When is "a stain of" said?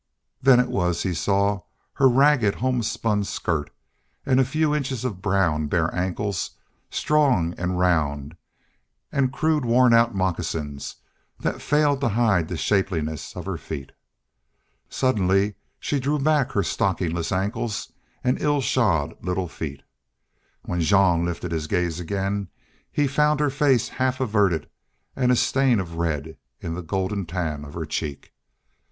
25.31-25.93